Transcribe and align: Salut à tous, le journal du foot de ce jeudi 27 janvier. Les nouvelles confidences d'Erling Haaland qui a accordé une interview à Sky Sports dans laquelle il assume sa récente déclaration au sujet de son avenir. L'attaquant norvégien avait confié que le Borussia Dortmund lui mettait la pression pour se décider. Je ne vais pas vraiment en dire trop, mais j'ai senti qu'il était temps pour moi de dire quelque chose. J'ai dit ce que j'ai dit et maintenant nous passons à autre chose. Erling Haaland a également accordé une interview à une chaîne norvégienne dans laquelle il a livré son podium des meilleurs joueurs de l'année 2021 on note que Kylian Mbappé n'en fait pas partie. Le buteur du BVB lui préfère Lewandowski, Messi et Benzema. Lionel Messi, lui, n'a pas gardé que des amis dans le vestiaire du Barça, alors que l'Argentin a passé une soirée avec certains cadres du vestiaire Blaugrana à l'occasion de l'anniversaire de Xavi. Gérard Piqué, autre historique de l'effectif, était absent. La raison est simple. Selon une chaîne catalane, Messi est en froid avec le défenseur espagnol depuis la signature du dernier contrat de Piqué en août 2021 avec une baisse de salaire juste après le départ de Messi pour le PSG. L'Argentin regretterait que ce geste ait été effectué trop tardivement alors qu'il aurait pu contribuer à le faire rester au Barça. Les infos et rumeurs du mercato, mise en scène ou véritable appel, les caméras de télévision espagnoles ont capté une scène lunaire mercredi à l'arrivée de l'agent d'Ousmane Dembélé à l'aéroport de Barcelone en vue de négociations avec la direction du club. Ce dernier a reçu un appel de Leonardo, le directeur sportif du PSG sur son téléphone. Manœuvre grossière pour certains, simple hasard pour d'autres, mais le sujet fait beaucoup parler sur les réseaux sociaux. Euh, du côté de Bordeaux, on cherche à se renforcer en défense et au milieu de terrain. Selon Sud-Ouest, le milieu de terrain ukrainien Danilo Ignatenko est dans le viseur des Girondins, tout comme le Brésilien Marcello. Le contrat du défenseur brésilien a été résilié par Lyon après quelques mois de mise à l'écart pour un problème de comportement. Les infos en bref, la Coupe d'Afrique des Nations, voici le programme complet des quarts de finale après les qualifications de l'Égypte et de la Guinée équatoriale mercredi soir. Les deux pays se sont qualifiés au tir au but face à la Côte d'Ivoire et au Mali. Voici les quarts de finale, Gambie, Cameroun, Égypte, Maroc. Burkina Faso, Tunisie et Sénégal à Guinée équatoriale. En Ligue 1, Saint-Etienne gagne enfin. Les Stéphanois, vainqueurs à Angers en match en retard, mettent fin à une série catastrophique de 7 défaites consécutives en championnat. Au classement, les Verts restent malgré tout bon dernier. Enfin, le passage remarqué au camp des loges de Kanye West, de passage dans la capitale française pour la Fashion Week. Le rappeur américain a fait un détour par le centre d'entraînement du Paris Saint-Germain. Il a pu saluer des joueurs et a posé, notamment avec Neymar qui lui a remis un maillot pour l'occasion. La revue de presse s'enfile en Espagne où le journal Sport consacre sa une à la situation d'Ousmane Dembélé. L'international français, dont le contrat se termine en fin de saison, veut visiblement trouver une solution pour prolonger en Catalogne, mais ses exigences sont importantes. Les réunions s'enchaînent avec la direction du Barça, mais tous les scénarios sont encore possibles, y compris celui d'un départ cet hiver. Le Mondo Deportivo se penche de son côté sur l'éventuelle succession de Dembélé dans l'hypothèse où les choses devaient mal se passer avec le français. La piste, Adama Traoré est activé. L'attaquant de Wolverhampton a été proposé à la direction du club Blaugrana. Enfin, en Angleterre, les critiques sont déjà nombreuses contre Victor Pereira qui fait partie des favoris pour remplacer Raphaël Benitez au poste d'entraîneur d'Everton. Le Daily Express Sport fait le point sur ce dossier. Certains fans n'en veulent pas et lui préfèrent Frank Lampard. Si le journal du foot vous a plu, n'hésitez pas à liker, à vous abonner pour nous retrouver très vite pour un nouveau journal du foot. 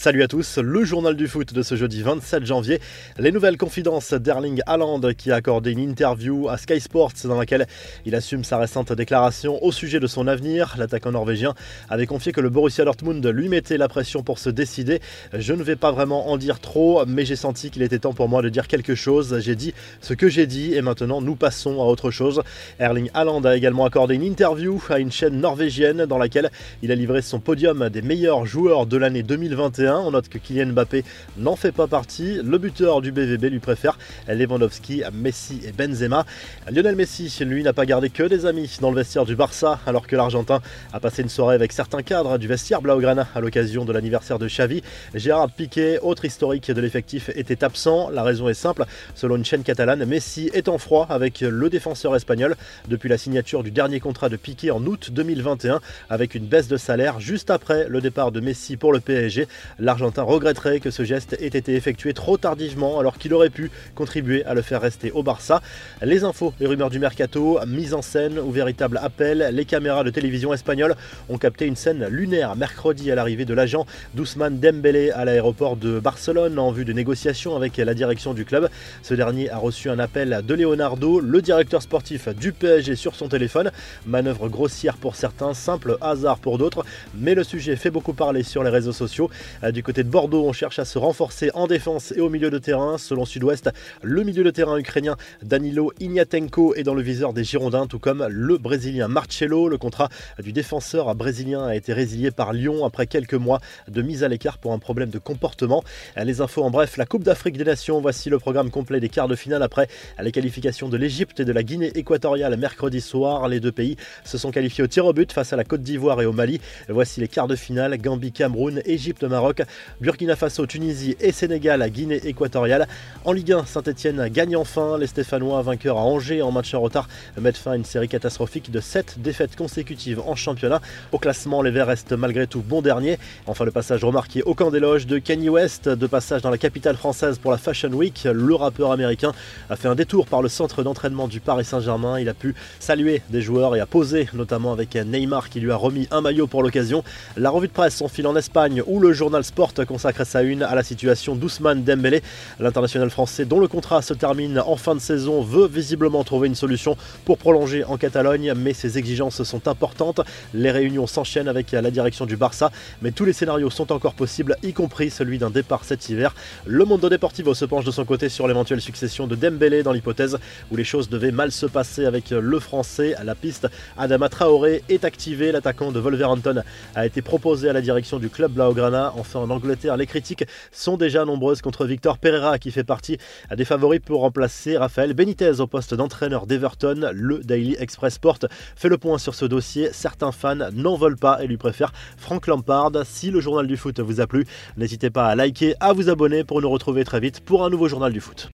Salut 0.00 0.22
à 0.22 0.28
tous, 0.28 0.58
le 0.58 0.84
journal 0.84 1.16
du 1.16 1.26
foot 1.26 1.52
de 1.52 1.60
ce 1.60 1.74
jeudi 1.74 2.02
27 2.02 2.46
janvier. 2.46 2.78
Les 3.18 3.32
nouvelles 3.32 3.56
confidences 3.56 4.14
d'Erling 4.14 4.62
Haaland 4.64 5.00
qui 5.18 5.32
a 5.32 5.34
accordé 5.34 5.72
une 5.72 5.80
interview 5.80 6.48
à 6.48 6.56
Sky 6.56 6.78
Sports 6.78 7.14
dans 7.24 7.36
laquelle 7.36 7.66
il 8.06 8.14
assume 8.14 8.44
sa 8.44 8.58
récente 8.58 8.92
déclaration 8.92 9.60
au 9.60 9.72
sujet 9.72 9.98
de 9.98 10.06
son 10.06 10.28
avenir. 10.28 10.76
L'attaquant 10.78 11.10
norvégien 11.10 11.52
avait 11.90 12.06
confié 12.06 12.30
que 12.30 12.40
le 12.40 12.48
Borussia 12.48 12.84
Dortmund 12.84 13.26
lui 13.26 13.48
mettait 13.48 13.76
la 13.76 13.88
pression 13.88 14.22
pour 14.22 14.38
se 14.38 14.50
décider. 14.50 15.00
Je 15.32 15.52
ne 15.52 15.64
vais 15.64 15.74
pas 15.74 15.90
vraiment 15.90 16.28
en 16.28 16.36
dire 16.36 16.60
trop, 16.60 17.04
mais 17.04 17.24
j'ai 17.24 17.34
senti 17.34 17.72
qu'il 17.72 17.82
était 17.82 17.98
temps 17.98 18.14
pour 18.14 18.28
moi 18.28 18.40
de 18.40 18.50
dire 18.50 18.68
quelque 18.68 18.94
chose. 18.94 19.40
J'ai 19.40 19.56
dit 19.56 19.74
ce 20.00 20.14
que 20.14 20.28
j'ai 20.28 20.46
dit 20.46 20.74
et 20.74 20.80
maintenant 20.80 21.20
nous 21.20 21.34
passons 21.34 21.82
à 21.82 21.84
autre 21.86 22.12
chose. 22.12 22.42
Erling 22.78 23.10
Haaland 23.14 23.42
a 23.42 23.56
également 23.56 23.84
accordé 23.84 24.14
une 24.14 24.22
interview 24.22 24.80
à 24.90 25.00
une 25.00 25.10
chaîne 25.10 25.40
norvégienne 25.40 26.06
dans 26.06 26.18
laquelle 26.18 26.52
il 26.84 26.92
a 26.92 26.94
livré 26.94 27.20
son 27.20 27.40
podium 27.40 27.88
des 27.88 28.02
meilleurs 28.02 28.46
joueurs 28.46 28.86
de 28.86 28.96
l'année 28.96 29.24
2021 29.24 29.87
on 29.96 30.10
note 30.10 30.28
que 30.28 30.38
Kylian 30.38 30.72
Mbappé 30.72 31.04
n'en 31.36 31.56
fait 31.56 31.72
pas 31.72 31.86
partie. 31.86 32.40
Le 32.42 32.58
buteur 32.58 33.00
du 33.00 33.12
BVB 33.12 33.44
lui 33.44 33.58
préfère 33.58 33.98
Lewandowski, 34.28 35.02
Messi 35.12 35.60
et 35.66 35.72
Benzema. 35.72 36.26
Lionel 36.70 36.96
Messi, 36.96 37.32
lui, 37.44 37.62
n'a 37.62 37.72
pas 37.72 37.86
gardé 37.86 38.10
que 38.10 38.22
des 38.22 38.46
amis 38.46 38.78
dans 38.80 38.90
le 38.90 38.96
vestiaire 38.96 39.24
du 39.24 39.36
Barça, 39.36 39.80
alors 39.86 40.06
que 40.06 40.16
l'Argentin 40.16 40.60
a 40.92 41.00
passé 41.00 41.22
une 41.22 41.28
soirée 41.28 41.54
avec 41.54 41.72
certains 41.72 42.02
cadres 42.02 42.38
du 42.38 42.46
vestiaire 42.46 42.82
Blaugrana 42.82 43.28
à 43.34 43.40
l'occasion 43.40 43.84
de 43.84 43.92
l'anniversaire 43.92 44.38
de 44.38 44.46
Xavi. 44.46 44.82
Gérard 45.14 45.50
Piqué, 45.50 45.98
autre 46.00 46.24
historique 46.24 46.70
de 46.70 46.80
l'effectif, 46.80 47.30
était 47.34 47.64
absent. 47.64 48.10
La 48.10 48.22
raison 48.22 48.48
est 48.48 48.54
simple. 48.54 48.84
Selon 49.14 49.36
une 49.36 49.44
chaîne 49.44 49.62
catalane, 49.62 50.04
Messi 50.04 50.50
est 50.52 50.68
en 50.68 50.78
froid 50.78 51.06
avec 51.08 51.40
le 51.40 51.70
défenseur 51.70 52.14
espagnol 52.16 52.56
depuis 52.88 53.08
la 53.08 53.18
signature 53.18 53.62
du 53.62 53.70
dernier 53.70 54.00
contrat 54.00 54.28
de 54.28 54.36
Piqué 54.36 54.70
en 54.70 54.84
août 54.84 55.10
2021 55.12 55.80
avec 56.10 56.34
une 56.34 56.46
baisse 56.46 56.68
de 56.68 56.76
salaire 56.76 57.20
juste 57.20 57.50
après 57.50 57.86
le 57.88 58.00
départ 58.00 58.32
de 58.32 58.40
Messi 58.40 58.76
pour 58.76 58.92
le 58.92 59.00
PSG. 59.00 59.46
L'Argentin 59.80 60.22
regretterait 60.22 60.80
que 60.80 60.90
ce 60.90 61.04
geste 61.04 61.36
ait 61.40 61.46
été 61.46 61.76
effectué 61.76 62.12
trop 62.12 62.36
tardivement 62.36 62.98
alors 62.98 63.16
qu'il 63.16 63.32
aurait 63.32 63.48
pu 63.48 63.70
contribuer 63.94 64.44
à 64.44 64.54
le 64.54 64.62
faire 64.62 64.80
rester 64.80 65.12
au 65.12 65.22
Barça. 65.22 65.62
Les 66.02 66.24
infos 66.24 66.52
et 66.60 66.66
rumeurs 66.66 66.90
du 66.90 66.98
mercato, 66.98 67.60
mise 67.64 67.94
en 67.94 68.02
scène 68.02 68.40
ou 68.40 68.50
véritable 68.50 68.98
appel, 69.00 69.50
les 69.52 69.64
caméras 69.64 70.02
de 70.02 70.10
télévision 70.10 70.52
espagnoles 70.52 70.96
ont 71.28 71.38
capté 71.38 71.66
une 71.66 71.76
scène 71.76 72.08
lunaire 72.08 72.56
mercredi 72.56 73.12
à 73.12 73.14
l'arrivée 73.14 73.44
de 73.44 73.54
l'agent 73.54 73.86
d'Ousmane 74.14 74.58
Dembélé 74.58 75.12
à 75.12 75.24
l'aéroport 75.24 75.76
de 75.76 76.00
Barcelone 76.00 76.58
en 76.58 76.72
vue 76.72 76.84
de 76.84 76.92
négociations 76.92 77.54
avec 77.54 77.76
la 77.76 77.94
direction 77.94 78.34
du 78.34 78.44
club. 78.44 78.68
Ce 79.04 79.14
dernier 79.14 79.48
a 79.48 79.58
reçu 79.58 79.90
un 79.90 80.00
appel 80.00 80.42
de 80.44 80.54
Leonardo, 80.54 81.20
le 81.20 81.40
directeur 81.40 81.82
sportif 81.82 82.28
du 82.30 82.52
PSG 82.52 82.96
sur 82.96 83.14
son 83.14 83.28
téléphone. 83.28 83.70
Manœuvre 84.06 84.48
grossière 84.48 84.96
pour 84.96 85.14
certains, 85.14 85.54
simple 85.54 85.98
hasard 86.00 86.38
pour 86.38 86.58
d'autres, 86.58 86.84
mais 87.14 87.36
le 87.36 87.44
sujet 87.44 87.76
fait 87.76 87.90
beaucoup 87.90 88.12
parler 88.12 88.42
sur 88.42 88.64
les 88.64 88.70
réseaux 88.70 88.92
sociaux. 88.92 89.30
Euh, 89.68 89.72
du 89.72 89.82
côté 89.82 90.02
de 90.02 90.08
Bordeaux, 90.08 90.44
on 90.44 90.52
cherche 90.52 90.78
à 90.78 90.84
se 90.84 90.98
renforcer 90.98 91.50
en 91.54 91.66
défense 91.66 92.12
et 92.16 92.20
au 92.20 92.28
milieu 92.28 92.50
de 92.50 92.58
terrain. 92.58 92.98
Selon 92.98 93.24
Sud-Ouest, 93.24 93.70
le 94.02 94.22
milieu 94.22 94.44
de 94.44 94.50
terrain 94.50 94.76
ukrainien 94.76 95.16
Danilo 95.42 95.92
Ignatenko 96.00 96.74
est 96.74 96.82
dans 96.82 96.94
le 96.94 97.02
viseur 97.02 97.32
des 97.32 97.44
Girondins, 97.44 97.86
tout 97.86 97.98
comme 97.98 98.26
le 98.28 98.58
Brésilien 98.58 99.08
Marcello. 99.08 99.68
Le 99.68 99.78
contrat 99.78 100.08
du 100.42 100.52
défenseur 100.52 101.14
brésilien 101.14 101.64
a 101.64 101.74
été 101.74 101.92
résilié 101.92 102.30
par 102.30 102.52
Lyon 102.52 102.84
après 102.84 103.06
quelques 103.06 103.34
mois 103.34 103.60
de 103.88 104.02
mise 104.02 104.24
à 104.24 104.28
l'écart 104.28 104.58
pour 104.58 104.72
un 104.72 104.78
problème 104.78 105.10
de 105.10 105.18
comportement. 105.18 105.82
Les 106.16 106.40
infos 106.40 106.62
en 106.62 106.70
bref, 106.70 106.96
la 106.96 107.06
Coupe 107.06 107.22
d'Afrique 107.22 107.56
des 107.56 107.64
Nations, 107.64 108.00
voici 108.00 108.30
le 108.30 108.38
programme 108.38 108.70
complet 108.70 109.00
des 109.00 109.08
quarts 109.08 109.28
de 109.28 109.36
finale 109.36 109.62
après 109.62 109.88
les 110.20 110.32
qualifications 110.32 110.88
de 110.88 110.96
l'Égypte 110.96 111.40
et 111.40 111.44
de 111.44 111.52
la 111.52 111.62
Guinée 111.62 111.92
équatoriale 111.94 112.56
mercredi 112.56 113.00
soir. 113.00 113.48
Les 113.48 113.60
deux 113.60 113.72
pays 113.72 113.96
se 114.24 114.38
sont 114.38 114.50
qualifiés 114.50 114.84
au 114.84 114.88
tir 114.88 115.06
au 115.06 115.12
but 115.12 115.32
face 115.32 115.52
à 115.52 115.56
la 115.56 115.64
Côte 115.64 115.82
d'Ivoire 115.82 116.20
et 116.22 116.26
au 116.26 116.32
Mali. 116.32 116.60
Voici 116.88 117.20
les 117.20 117.28
quarts 117.28 117.48
de 117.48 117.56
finale, 117.56 117.96
Gambie, 117.98 118.32
Cameroun, 118.32 118.82
Égypte, 118.84 119.24
Maroc. 119.24 119.57
Burkina 120.00 120.36
Faso, 120.36 120.66
Tunisie 120.66 121.16
et 121.20 121.32
Sénégal 121.32 121.82
à 121.82 121.90
Guinée 121.90 122.20
équatoriale. 122.24 122.88
En 123.24 123.32
Ligue 123.32 123.52
1, 123.52 123.66
Saint-Etienne 123.66 124.28
gagne 124.28 124.56
enfin. 124.56 124.98
Les 124.98 125.06
Stéphanois, 125.06 125.62
vainqueurs 125.62 125.98
à 125.98 126.02
Angers 126.02 126.42
en 126.42 126.50
match 126.50 126.74
en 126.74 126.80
retard, 126.80 127.08
mettent 127.40 127.56
fin 127.56 127.72
à 127.72 127.76
une 127.76 127.84
série 127.84 128.08
catastrophique 128.08 128.70
de 128.70 128.80
7 128.80 129.16
défaites 129.18 129.56
consécutives 129.56 130.20
en 130.20 130.34
championnat. 130.34 130.80
Au 131.12 131.18
classement, 131.18 131.62
les 131.62 131.70
Verts 131.70 131.86
restent 131.86 132.12
malgré 132.12 132.46
tout 132.46 132.60
bon 132.60 132.82
dernier. 132.82 133.18
Enfin, 133.46 133.64
le 133.64 133.70
passage 133.70 134.04
remarqué 134.04 134.42
au 134.42 134.54
camp 134.54 134.70
des 134.70 134.80
loges 134.80 135.06
de 135.06 135.18
Kanye 135.18 135.48
West, 135.48 135.88
de 135.88 136.06
passage 136.06 136.42
dans 136.42 136.50
la 136.50 136.58
capitale 136.58 136.96
française 136.96 137.38
pour 137.38 137.50
la 137.50 137.58
Fashion 137.58 137.90
Week. 137.90 138.26
Le 138.30 138.54
rappeur 138.54 138.92
américain 138.92 139.32
a 139.70 139.76
fait 139.76 139.88
un 139.88 139.94
détour 139.94 140.26
par 140.26 140.42
le 140.42 140.48
centre 140.48 140.82
d'entraînement 140.82 141.28
du 141.28 141.40
Paris 141.40 141.64
Saint-Germain. 141.64 142.18
Il 142.20 142.28
a 142.28 142.34
pu 142.34 142.54
saluer 142.80 143.22
des 143.30 143.42
joueurs 143.42 143.76
et 143.76 143.80
a 143.80 143.86
posé, 143.86 144.28
notamment 144.32 144.72
avec 144.72 144.94
Neymar 144.94 145.48
qui 145.48 145.60
lui 145.60 145.72
a 145.72 145.76
remis 145.76 146.08
un 146.10 146.20
maillot 146.20 146.46
pour 146.46 146.62
l'occasion. 146.62 147.04
La 147.36 147.50
revue 147.50 147.68
de 147.68 147.72
presse 147.72 147.96
s'enfile 147.96 148.26
en 148.26 148.36
Espagne 148.36 148.82
où 148.86 149.00
le 149.00 149.12
journal 149.12 149.44
Sport 149.48 149.72
consacre 149.86 150.26
sa 150.26 150.42
une 150.42 150.62
à 150.62 150.74
la 150.74 150.82
situation 150.82 151.34
d'Ousmane 151.34 151.82
Dembélé. 151.82 152.22
L'international 152.60 153.08
français, 153.08 153.46
dont 153.46 153.60
le 153.60 153.66
contrat 153.66 154.02
se 154.02 154.12
termine 154.12 154.58
en 154.58 154.76
fin 154.76 154.94
de 154.94 155.00
saison, 155.00 155.40
veut 155.40 155.66
visiblement 155.66 156.22
trouver 156.22 156.48
une 156.48 156.54
solution 156.54 156.96
pour 157.24 157.38
prolonger 157.38 157.82
en 157.84 157.96
Catalogne, 157.96 158.52
mais 158.54 158.74
ses 158.74 158.98
exigences 158.98 159.42
sont 159.42 159.66
importantes. 159.66 160.20
Les 160.52 160.70
réunions 160.70 161.06
s'enchaînent 161.06 161.48
avec 161.48 161.72
la 161.72 161.90
direction 161.90 162.26
du 162.26 162.36
Barça, 162.36 162.70
mais 163.00 163.10
tous 163.10 163.24
les 163.24 163.32
scénarios 163.32 163.70
sont 163.70 163.90
encore 163.90 164.12
possibles, 164.12 164.56
y 164.62 164.74
compris 164.74 165.08
celui 165.08 165.38
d'un 165.38 165.50
départ 165.50 165.84
cet 165.84 166.10
hiver. 166.10 166.34
Le 166.66 166.84
Mondo 166.84 167.08
Deportivo 167.08 167.54
se 167.54 167.64
penche 167.64 167.86
de 167.86 167.90
son 167.90 168.04
côté 168.04 168.28
sur 168.28 168.46
l'éventuelle 168.48 168.82
succession 168.82 169.26
de 169.26 169.34
Dembélé 169.34 169.82
dans 169.82 169.92
l'hypothèse 169.92 170.38
où 170.70 170.76
les 170.76 170.84
choses 170.84 171.08
devaient 171.08 171.32
mal 171.32 171.52
se 171.52 171.64
passer 171.64 172.04
avec 172.04 172.30
le 172.30 172.60
français. 172.60 173.14
La 173.24 173.34
piste, 173.34 173.66
Adama 173.96 174.28
Traoré 174.28 174.82
est 174.90 175.04
activé. 175.04 175.52
L'attaquant 175.52 175.90
de 175.90 176.00
Wolverhampton 176.00 176.62
a 176.94 177.06
été 177.06 177.22
proposé 177.22 177.70
à 177.70 177.72
la 177.72 177.80
direction 177.80 178.18
du 178.18 178.28
club 178.28 178.52
Blaugrana. 178.52 179.14
Enfin, 179.16 179.37
en 179.38 179.50
Angleterre, 179.50 179.96
les 179.96 180.06
critiques 180.06 180.44
sont 180.72 180.96
déjà 180.96 181.24
nombreuses 181.24 181.62
contre 181.62 181.86
Victor 181.86 182.18
Pereira 182.18 182.58
qui 182.58 182.70
fait 182.70 182.84
partie 182.84 183.18
des 183.54 183.64
favoris 183.64 184.00
pour 184.00 184.20
remplacer 184.20 184.76
Raphaël 184.76 185.14
Benitez 185.14 185.60
au 185.60 185.66
poste 185.66 185.94
d'entraîneur 185.94 186.46
d'Everton. 186.46 187.10
Le 187.12 187.38
Daily 187.38 187.76
Express 187.78 188.14
Sport 188.14 188.38
fait 188.76 188.88
le 188.88 188.98
point 188.98 189.18
sur 189.18 189.34
ce 189.34 189.44
dossier. 189.44 189.90
Certains 189.92 190.32
fans 190.32 190.70
n'en 190.72 190.96
veulent 190.96 191.16
pas 191.16 191.42
et 191.42 191.46
lui 191.46 191.56
préfèrent 191.56 191.92
Frank 192.16 192.46
Lampard. 192.46 192.92
Si 193.04 193.30
le 193.30 193.40
journal 193.40 193.66
du 193.66 193.76
foot 193.76 194.00
vous 194.00 194.20
a 194.20 194.26
plu, 194.26 194.46
n'hésitez 194.76 195.10
pas 195.10 195.26
à 195.26 195.34
liker, 195.34 195.74
à 195.80 195.92
vous 195.92 196.10
abonner 196.10 196.44
pour 196.44 196.60
nous 196.60 196.70
retrouver 196.70 197.04
très 197.04 197.20
vite 197.20 197.40
pour 197.40 197.64
un 197.64 197.70
nouveau 197.70 197.88
journal 197.88 198.12
du 198.12 198.20
foot. 198.20 198.46